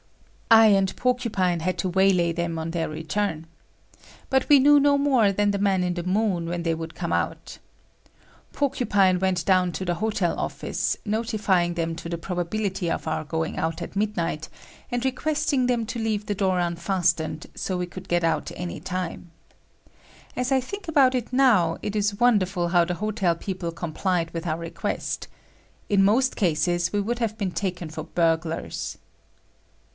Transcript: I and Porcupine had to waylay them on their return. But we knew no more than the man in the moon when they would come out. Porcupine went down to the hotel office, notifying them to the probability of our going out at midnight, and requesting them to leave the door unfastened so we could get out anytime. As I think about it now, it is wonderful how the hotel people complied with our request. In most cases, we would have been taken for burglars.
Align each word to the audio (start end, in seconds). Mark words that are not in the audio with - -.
I 0.49 0.65
and 0.65 0.93
Porcupine 0.97 1.59
had 1.61 1.77
to 1.77 1.87
waylay 1.87 2.33
them 2.33 2.57
on 2.59 2.71
their 2.71 2.89
return. 2.89 3.45
But 4.31 4.49
we 4.49 4.59
knew 4.59 4.79
no 4.81 4.97
more 4.97 5.31
than 5.31 5.51
the 5.51 5.59
man 5.59 5.83
in 5.83 5.93
the 5.93 6.03
moon 6.03 6.47
when 6.49 6.63
they 6.63 6.73
would 6.73 6.93
come 6.95 7.13
out. 7.13 7.59
Porcupine 8.51 9.19
went 9.19 9.45
down 9.45 9.71
to 9.73 9.85
the 9.85 9.93
hotel 9.93 10.37
office, 10.37 10.97
notifying 11.05 11.75
them 11.75 11.95
to 11.95 12.09
the 12.09 12.17
probability 12.17 12.89
of 12.91 13.07
our 13.07 13.23
going 13.23 13.57
out 13.57 13.81
at 13.81 13.95
midnight, 13.95 14.49
and 14.91 15.05
requesting 15.05 15.67
them 15.67 15.85
to 15.85 15.99
leave 15.99 16.25
the 16.25 16.35
door 16.35 16.59
unfastened 16.59 17.45
so 17.55 17.77
we 17.77 17.85
could 17.85 18.09
get 18.09 18.23
out 18.23 18.51
anytime. 18.57 19.31
As 20.35 20.51
I 20.51 20.59
think 20.59 20.87
about 20.89 21.13
it 21.15 21.31
now, 21.31 21.77
it 21.83 21.95
is 21.95 22.19
wonderful 22.19 22.69
how 22.69 22.83
the 22.83 22.95
hotel 22.95 23.35
people 23.35 23.71
complied 23.71 24.31
with 24.31 24.47
our 24.47 24.57
request. 24.57 25.27
In 25.87 26.03
most 26.03 26.35
cases, 26.35 26.91
we 26.91 26.99
would 26.99 27.19
have 27.19 27.37
been 27.37 27.51
taken 27.51 27.89
for 27.89 28.03
burglars. 28.03 28.97